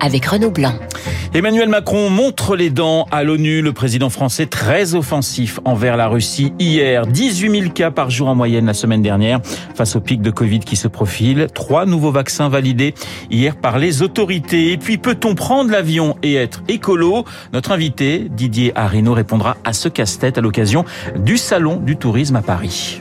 [0.00, 0.74] avec Renaud Blanc.
[1.32, 3.62] Emmanuel Macron montre les dents à l'ONU.
[3.62, 7.06] Le président français très offensif envers la Russie hier.
[7.06, 9.40] 18 000 cas par jour en moyenne la semaine dernière
[9.74, 11.46] face au pic de Covid qui se profile.
[11.54, 12.94] Trois nouveaux vaccins validés
[13.30, 14.72] hier par les autorités.
[14.72, 17.24] Et puis peut-on prendre l'avion et être écolo?
[17.52, 20.84] Notre invité Didier Arino répondra à ce casse-tête à l'occasion
[21.16, 23.00] du Salon du tourisme à Paris.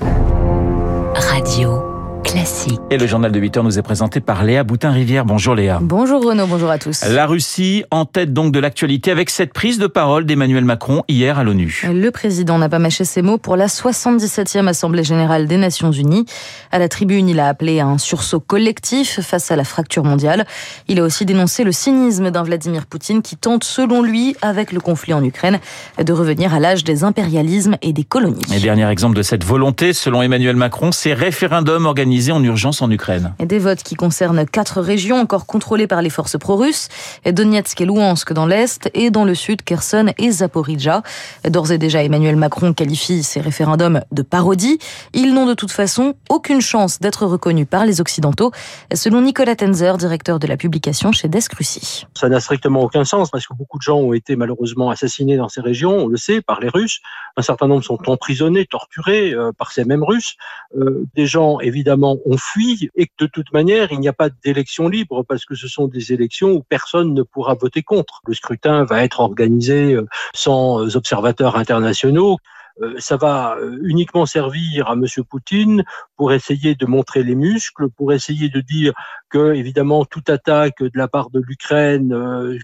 [1.15, 1.88] Radio.
[2.29, 2.79] Classique.
[2.91, 5.25] Et le journal de 8 heures nous est présenté par Léa Boutin-Rivière.
[5.25, 5.79] Bonjour Léa.
[5.81, 7.03] Bonjour Renaud, bonjour à tous.
[7.05, 11.39] La Russie en tête donc de l'actualité avec cette prise de parole d'Emmanuel Macron hier
[11.39, 11.87] à l'ONU.
[11.91, 16.27] Le président n'a pas mâché ses mots pour la 77e Assemblée générale des Nations Unies.
[16.71, 20.45] À la tribune, il a appelé à un sursaut collectif face à la fracture mondiale.
[20.87, 24.79] Il a aussi dénoncé le cynisme d'un Vladimir Poutine qui tente, selon lui, avec le
[24.79, 25.57] conflit en Ukraine,
[25.97, 28.43] de revenir à l'âge des impérialismes et des colonies.
[28.53, 32.91] Et dernier exemple de cette volonté, selon Emmanuel Macron, ces référendums organisés en urgence en
[32.91, 33.33] Ukraine.
[33.39, 36.89] Et des votes qui concernent quatre régions encore contrôlées par les forces pro-russes,
[37.25, 41.01] Donetsk et Louhansk dans l'Est, et dans le Sud, Kherson et Zaporizhzhia.
[41.49, 44.79] D'ores et déjà, Emmanuel Macron qualifie ces référendums de parodie.
[45.13, 48.51] Ils n'ont de toute façon aucune chance d'être reconnus par les Occidentaux,
[48.93, 52.05] selon Nicolas Tenzer, directeur de la publication chez Desk Russie.
[52.15, 55.49] Ça n'a strictement aucun sens parce que beaucoup de gens ont été malheureusement assassinés dans
[55.49, 56.99] ces régions, on le sait, par les Russes.
[57.37, 60.35] Un certain nombre sont emprisonnés, torturés euh, par ces mêmes Russes.
[60.77, 64.29] Euh, des gens, évidemment, ont fui et que de toute manière, il n'y a pas
[64.29, 68.21] d'élection libre parce que ce sont des élections où personne ne pourra voter contre.
[68.27, 72.37] Le scrutin va être organisé euh, sans observateurs internationaux
[72.81, 75.83] euh, ça va euh, uniquement servir à Monsieur Poutine
[76.19, 78.91] pour essayer de montrer les muscles, pour essayer de dire
[79.29, 82.13] que évidemment toute attaque de la part de l'Ukraine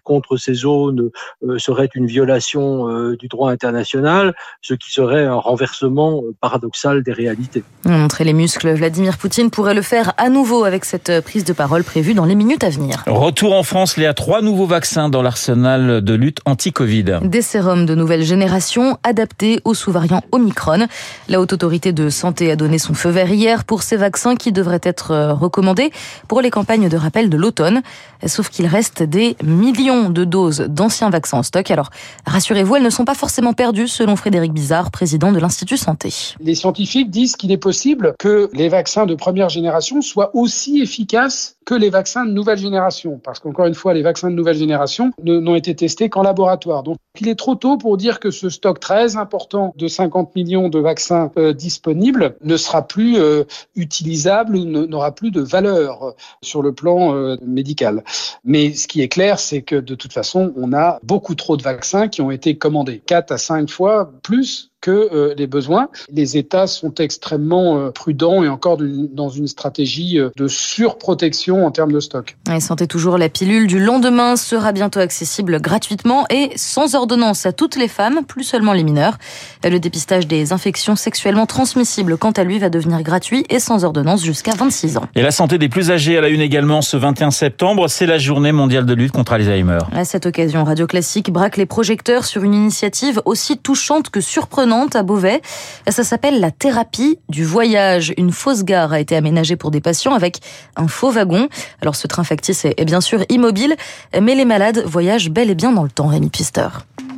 [0.04, 1.10] contre ces zones
[1.58, 7.64] serait une violation du droit international, ce qui serait un renversement paradoxal des réalités.
[7.86, 11.86] Montrer les muscles, Vladimir Poutine pourrait le faire à nouveau avec cette prise de parole
[11.86, 13.04] prévue dans les minutes à venir.
[13.08, 17.20] Retour en France, les trois nouveaux vaccins dans l'arsenal de lutte anti-Covid.
[17.22, 20.88] Des sérums de nouvelle génération adaptés aux sous-variants Omicron.
[21.30, 24.52] La Haute Autorité de Santé a donné son feu vert hier pour ces vaccins qui
[24.52, 25.92] devraient être recommandés
[26.28, 27.82] pour les campagne de rappel de l'automne.
[28.26, 31.70] Sauf qu'il reste des millions de doses d'anciens vaccins en stock.
[31.70, 31.90] Alors,
[32.26, 36.14] rassurez-vous, elles ne sont pas forcément perdues, selon Frédéric Bizarre, président de l'Institut Santé.
[36.40, 41.58] Les scientifiques disent qu'il est possible que les vaccins de première génération soient aussi efficaces
[41.66, 43.20] que les vaccins de nouvelle génération.
[43.24, 46.84] Parce qu'encore une fois, les vaccins de nouvelle génération n'ont été testés qu'en laboratoire.
[46.84, 50.70] Donc, il est trop tôt pour dire que ce stock très important de 50 millions
[50.70, 53.35] de vaccins euh, disponibles ne sera plus euh,
[53.76, 58.04] utilisable ou n'aura plus de valeur sur le plan euh, médical.
[58.44, 61.64] Mais ce qui est clair, c'est que de toute façon, on a beaucoup trop de
[61.64, 65.90] vaccins qui ont été commandés, 4 à 5 fois plus que euh, les besoins.
[66.14, 71.72] Les États sont extrêmement euh, prudents et encore dans une stratégie euh, de surprotection en
[71.72, 72.38] termes de stock.
[72.54, 77.52] Et sentez toujours la pilule du lendemain sera bientôt accessible gratuitement et sans ordonnance à
[77.52, 79.18] toutes les femmes, plus seulement les mineurs.
[79.64, 84.24] Le dépistage des infections sexuellement transmissibles, quant à lui, va devenir gratuit et sans ordonnance
[84.24, 85.06] jusqu'à 26 ans.
[85.16, 88.20] Et la santé des plus âgés à la une également ce 21 septembre, c'est la
[88.20, 89.80] journée mondiale de lutte contre Alzheimer.
[89.94, 94.75] À cette occasion, Radio Classique braque les projecteurs sur une initiative aussi touchante que surprenante
[94.94, 95.42] à Beauvais.
[95.88, 98.14] Ça s'appelle la thérapie du voyage.
[98.18, 100.40] Une fausse gare a été aménagée pour des patients avec
[100.76, 101.48] un faux wagon.
[101.82, 103.76] Alors ce train factice est bien sûr immobile,
[104.20, 106.68] mais les malades voyagent bel et bien dans le temps, Rémi Pister.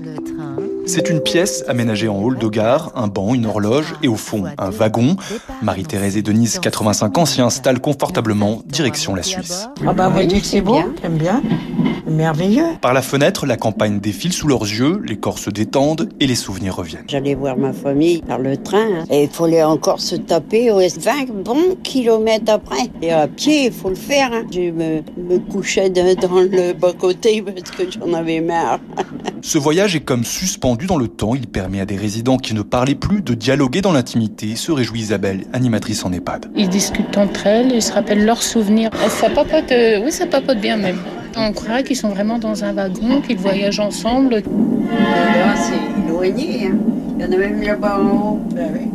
[0.02, 0.58] Le train
[0.88, 4.46] c'est une pièce aménagée en hall de gare, un banc, une horloge et au fond
[4.58, 5.18] un wagon.
[5.62, 9.68] Marie-Thérèse et Denise, 85 ans, s'y installent confortablement, direction la Suisse.
[9.86, 11.42] Ah bah voyez que c'est beau, j'aime bien,
[12.08, 12.78] merveilleux.
[12.82, 16.36] Par la fenêtre, la campagne défile sous leurs yeux, les corps se détendent et les
[16.36, 17.06] souvenirs reviennent.
[17.08, 19.04] J'allais voir ma famille par le train hein.
[19.10, 22.90] et il fallait encore se taper 20 bons kilomètres après.
[23.02, 24.32] Et à pied, il faut le faire.
[24.34, 24.44] Hein.
[24.52, 28.80] Je me, me couchais dans le bas-côté parce que j'en avais marre.
[29.42, 31.36] Ce voyage est comme suspendu dans le temps.
[31.36, 35.00] Il permet à des résidents qui ne parlaient plus de dialoguer dans l'intimité, se réjouit
[35.00, 36.52] Isabelle, animatrice en EHPAD.
[36.56, 38.90] Ils discutent entre elles, ils se rappellent leurs souvenirs.
[39.10, 40.98] Ça papote, euh, oui, ça papote bien même.
[41.40, 44.36] On croirait qu'ils sont vraiment dans un wagon, qu'ils voyagent ensemble.
[44.36, 46.68] Là, c'est éloigné.
[46.68, 46.78] Hein.
[47.20, 48.40] Il y en a même là-bas en haut.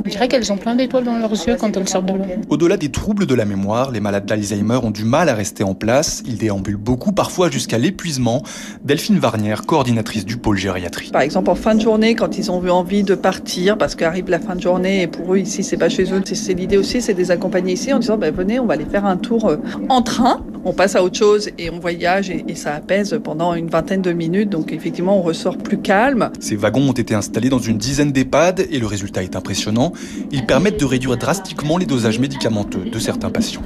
[0.04, 2.24] Je dirais qu'elles ont plein d'étoiles dans leurs yeux quand elles sortent de là.
[2.50, 5.74] Au-delà des troubles de la mémoire, les malades d'Alzheimer ont du mal à rester en
[5.74, 6.22] place.
[6.24, 8.44] Ils déambulent beaucoup, parfois jusqu'à l'épuisement.
[8.84, 11.10] Delphine Varnière, coordinatrice du pôle gériatrie.
[11.10, 14.30] Par exemple, en fin de journée, quand ils ont eu envie de partir, parce qu'arrive
[14.30, 17.00] la fin de journée et pour eux ici, c'est pas chez eux, c'est l'idée aussi,
[17.00, 19.48] c'est de les accompagner ici en disant, ben, venez, on va aller faire un tour
[19.48, 19.56] euh,
[19.88, 23.68] en train on passe à autre chose et on voyage et, ça apaise pendant une
[23.68, 24.50] vingtaine de minutes.
[24.50, 26.30] Donc effectivement, on ressort plus calme.
[26.40, 29.92] Ces wagons ont été installés dans une dizaine d'EHPAD et le résultat est impressionnant.
[30.30, 33.62] Ils permettent de réduire drastiquement les dosages médicamenteux de certains patients.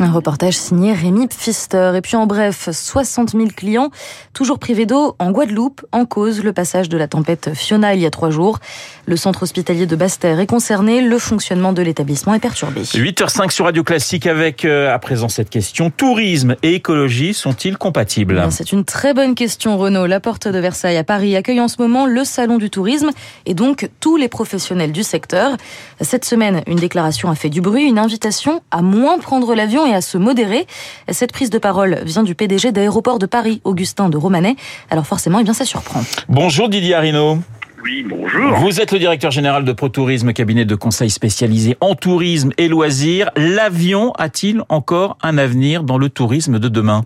[0.00, 1.92] Un reportage signé Rémi Pfister.
[1.94, 3.90] Et puis en bref, 60 000 clients
[4.32, 8.06] toujours privés d'eau en Guadeloupe, en cause le passage de la tempête Fiona il y
[8.06, 8.60] a trois jours.
[9.04, 11.02] Le centre hospitalier de Basse-Terre est concerné.
[11.02, 12.80] Le fonctionnement de l'établissement est perturbé.
[12.80, 15.90] 8h05 sur Radio Classique avec euh, à présent cette question.
[15.90, 18.42] Tourisme et écologie sont-ils compatibles?
[18.50, 20.06] C'est une très bonne question Renaud.
[20.06, 23.10] La porte de Versailles à Paris accueille en ce moment le salon du tourisme
[23.44, 25.58] et donc tous les professionnels du secteur.
[26.00, 29.89] Cette semaine, une déclaration a fait du bruit, une invitation à moins prendre l'avion et
[29.94, 30.66] à se modérer.
[31.08, 34.56] Cette prise de parole vient du PDG d'Aéroport de Paris, Augustin de Romanet.
[34.90, 36.02] Alors forcément, eh bien ça surprend.
[36.28, 37.38] Bonjour Didier Arino.
[37.82, 38.56] Oui, bonjour.
[38.56, 43.30] Vous êtes le directeur général de ProTourisme, cabinet de conseil spécialisé en tourisme et loisirs.
[43.36, 47.04] L'avion a-t-il encore un avenir dans le tourisme de demain?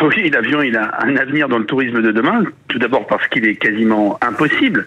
[0.00, 2.44] Oui, l'avion, il a un avenir dans le tourisme de demain.
[2.68, 4.86] Tout d'abord parce qu'il est quasiment impossible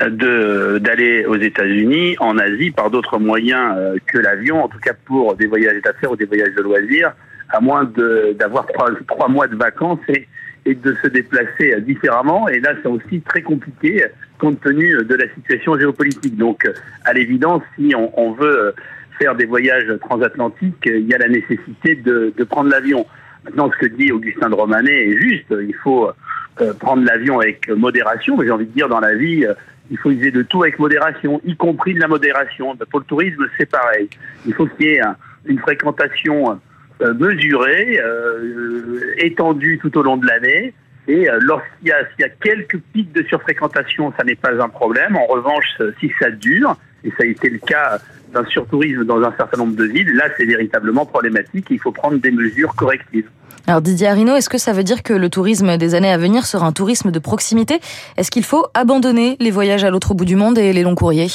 [0.00, 4.94] de d'aller aux États-Unis, en Asie, par d'autres moyens euh, que l'avion, en tout cas
[5.04, 7.12] pour des voyages d'affaires ou des voyages de loisirs,
[7.50, 7.90] à moins
[8.38, 10.26] d'avoir trois, trois mois de vacances et,
[10.64, 12.48] et de se déplacer différemment.
[12.48, 14.04] Et là, c'est aussi très compliqué
[14.42, 16.36] compte tenu de la situation géopolitique.
[16.36, 16.68] Donc,
[17.04, 18.74] à l'évidence, si on, on, veut
[19.18, 23.06] faire des voyages transatlantiques, il y a la nécessité de, de prendre l'avion.
[23.44, 25.46] Maintenant, ce que dit Augustin de Romanet est juste.
[25.50, 26.10] Il faut
[26.60, 29.54] euh, prendre l'avion avec modération, mais j'ai envie de dire dans la vie, euh,
[29.90, 32.76] il faut user de tout avec modération, y compris de la modération.
[32.90, 34.08] Pour le tourisme, c'est pareil.
[34.46, 35.16] Il faut qu'il y ait un,
[35.46, 36.58] une fréquentation
[37.02, 40.72] euh, mesurée, euh, étendue tout au long de l'année.
[41.08, 45.16] Et euh, lorsqu'il y, y, a quelques pics de surfréquentation, ça n'est pas un problème.
[45.16, 45.66] En revanche,
[45.98, 47.98] si ça dure, et ça a été le cas
[48.32, 51.66] d'un surtourisme dans un certain nombre de villes, là c'est véritablement problématique.
[51.70, 53.28] Il faut prendre des mesures correctives.
[53.66, 56.46] Alors Didier Arino, est-ce que ça veut dire que le tourisme des années à venir
[56.46, 57.80] sera un tourisme de proximité?
[58.16, 61.28] Est-ce qu'il faut abandonner les voyages à l'autre bout du monde et les longs courriers?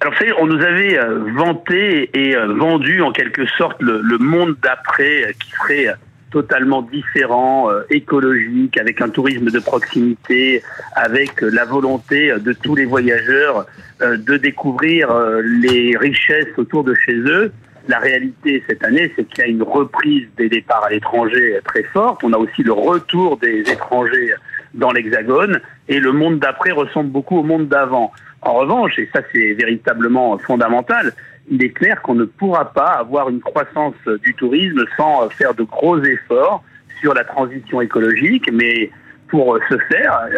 [0.00, 0.98] Alors, vous savez, on nous avait
[1.34, 5.94] vanté et vendu en quelque sorte le, le monde d'après qui serait
[6.36, 10.62] totalement différent, euh, écologique, avec un tourisme de proximité,
[10.94, 13.64] avec la volonté de tous les voyageurs
[14.02, 17.52] euh, de découvrir euh, les richesses autour de chez eux.
[17.88, 21.84] La réalité cette année, c'est qu'il y a une reprise des départs à l'étranger très
[21.84, 22.22] forte.
[22.22, 24.34] On a aussi le retour des étrangers
[24.74, 28.12] dans l'Hexagone et le monde d'après ressemble beaucoup au monde d'avant.
[28.46, 31.12] En revanche, et ça c'est véritablement fondamental,
[31.50, 35.64] il est clair qu'on ne pourra pas avoir une croissance du tourisme sans faire de
[35.64, 36.62] gros efforts
[37.00, 38.90] sur la transition écologique, mais
[39.26, 40.28] pour ce faire,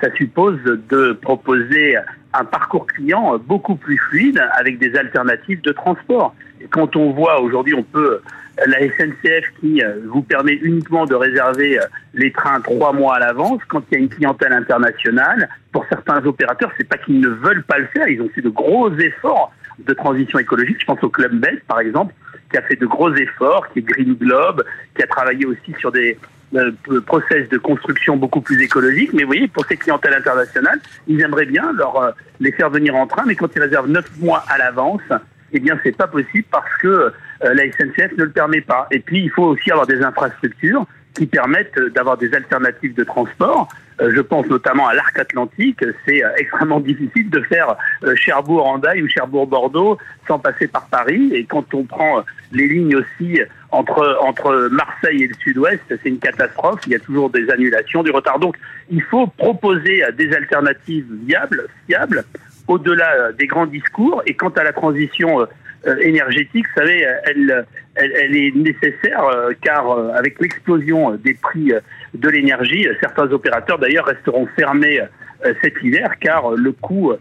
[0.00, 1.98] ça suppose de proposer
[2.32, 6.34] un parcours client beaucoup plus fluide avec des alternatives de transport.
[6.70, 8.22] Quand on voit aujourd'hui, on peut
[8.66, 11.78] la SNCF qui vous permet uniquement de réserver
[12.14, 16.24] les trains trois mois à l'avance, quand il y a une clientèle internationale, pour certains
[16.24, 19.52] opérateurs, c'est pas qu'ils ne veulent pas le faire, ils ont fait de gros efforts
[19.78, 20.76] de transition écologique.
[20.80, 22.14] Je pense au Club Med, par exemple,
[22.50, 24.64] qui a fait de gros efforts, qui est Green Globe,
[24.94, 26.18] qui a travaillé aussi sur des
[26.54, 26.72] euh,
[27.06, 29.12] process de construction beaucoup plus écologiques.
[29.12, 32.10] Mais vous voyez, pour ces clientèles internationales, ils aimeraient bien leur euh,
[32.40, 35.02] les faire venir en train, mais quand ils réservent neuf mois à l'avance,
[35.52, 37.12] eh bien, c'est pas possible parce que
[37.44, 38.86] euh, la SNCF ne le permet pas.
[38.90, 43.68] Et puis, il faut aussi avoir des infrastructures qui permettent d'avoir des alternatives de transport.
[43.98, 45.84] Je pense notamment à l'arc atlantique.
[46.06, 47.76] C'est extrêmement difficile de faire
[48.14, 49.98] Cherbourg-Andaille ou Cherbourg-Bordeaux
[50.28, 51.32] sans passer par Paris.
[51.34, 52.22] Et quand on prend
[52.52, 56.80] les lignes aussi entre, entre Marseille et le sud-ouest, c'est une catastrophe.
[56.86, 58.38] Il y a toujours des annulations, du retard.
[58.38, 58.56] Donc,
[58.88, 62.24] il faut proposer des alternatives viables, fiables,
[62.68, 64.22] au-delà des grands discours.
[64.26, 65.46] Et quant à la transition
[66.00, 71.72] énergétique, vous savez, elle, elle, elle est nécessaire euh, car euh, avec l'explosion des prix
[72.14, 77.12] de l'énergie, certains opérateurs d'ailleurs resteront fermés euh, cet hiver car le coût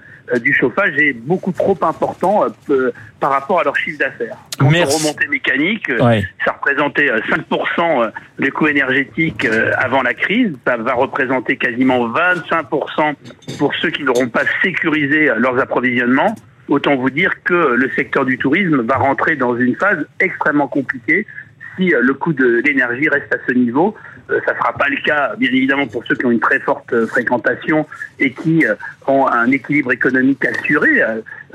[0.43, 2.45] du chauffage est beaucoup trop important
[3.19, 4.37] par rapport à leur chiffre d'affaires.
[4.59, 6.23] Quand on remontait mécanique, ouais.
[6.45, 9.47] ça représentait 5% le coût énergétique
[9.77, 13.15] avant la crise, ça va représenter quasiment 25%
[13.57, 16.35] pour ceux qui n'auront pas sécurisé leurs approvisionnements.
[16.69, 21.25] Autant vous dire que le secteur du tourisme va rentrer dans une phase extrêmement compliquée
[21.75, 23.95] si le coût de l'énergie reste à ce niveau.
[24.27, 27.05] Ça ne sera pas le cas, bien évidemment, pour ceux qui ont une très forte
[27.07, 27.87] fréquentation
[28.19, 28.63] et qui
[29.07, 31.01] ont un équilibre économique assuré.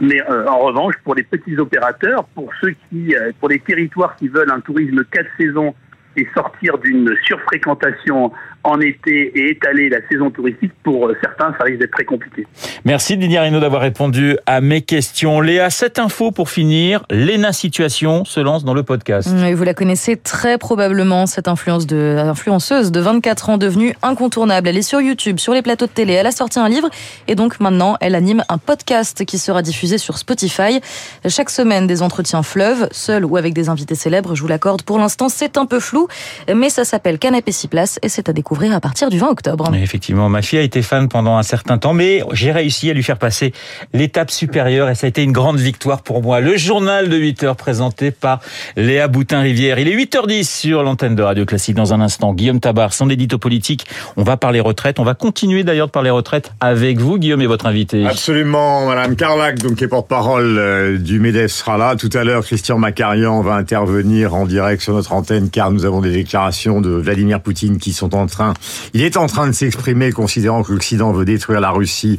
[0.00, 4.50] Mais en revanche, pour les petits opérateurs, pour ceux qui, pour les territoires qui veulent
[4.50, 5.74] un tourisme quatre saisons
[6.16, 8.32] et sortir d'une surfréquentation
[8.64, 12.46] en été et étaler la saison touristique, pour certains, ça risque d'être très compliqué.
[12.84, 15.40] Merci Didier Reynaud d'avoir répondu à mes questions.
[15.40, 19.28] Léa, cette info pour finir, Léna Situation se lance dans le podcast.
[19.46, 24.68] Et vous la connaissez très probablement, cette influence de, influenceuse de 24 ans devenue incontournable.
[24.68, 26.88] Elle est sur YouTube, sur les plateaux de télé, elle a sorti un livre
[27.28, 30.80] et donc maintenant elle anime un podcast qui sera diffusé sur Spotify.
[31.28, 34.82] Chaque semaine, des entretiens fleuves, seuls ou avec des invités célèbres, je vous l'accorde.
[34.82, 36.08] Pour l'instant, c'est un peu flou,
[36.54, 39.70] mais ça s'appelle Canapé 6 places et c'est à découvrir à partir du 20 octobre.
[39.74, 43.02] effectivement, ma fille a été fan pendant un certain temps, mais j'ai réussi à lui
[43.02, 43.52] faire passer
[43.92, 46.40] l'étape supérieure et ça a été une grande victoire pour moi.
[46.40, 48.40] Le journal de 8 heures présenté par
[48.76, 49.78] Léa Boutin-Rivière.
[49.78, 52.32] Il est 8h10 sur l'antenne de Radio Classique dans un instant.
[52.32, 53.86] Guillaume Tabar, son édito politique.
[54.16, 54.98] On va parler retraite.
[54.98, 58.06] On va continuer d'ailleurs de parler retraite avec vous, Guillaume, et votre invité.
[58.06, 58.86] Absolument.
[58.86, 61.96] Madame Carlac, donc, qui est porte-parole euh, du MEDEF, sera là.
[61.96, 66.00] Tout à l'heure, Christian Macarian va intervenir en direct sur notre antenne car nous avons
[66.00, 68.43] des déclarations de Vladimir Poutine qui sont en train,
[68.92, 72.18] il est en train de s'exprimer considérant que l'Occident veut détruire la Russie.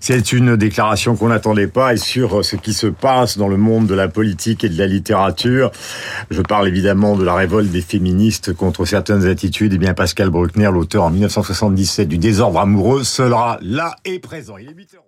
[0.00, 3.86] C'est une déclaration qu'on n'attendait pas et sur ce qui se passe dans le monde
[3.86, 5.70] de la politique et de la littérature.
[6.30, 9.72] Je parle évidemment de la révolte des féministes contre certaines attitudes.
[9.72, 14.56] Et eh bien, Pascal Bruckner, l'auteur en 1977 du désordre amoureux, sera là et présent.
[14.58, 15.04] Il est 8 heures.